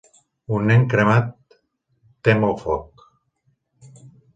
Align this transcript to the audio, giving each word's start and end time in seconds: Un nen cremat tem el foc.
Un 0.59 0.65
nen 0.71 0.85
cremat 0.93 1.29
tem 2.29 2.49
el 2.51 2.59
foc. 2.67 3.09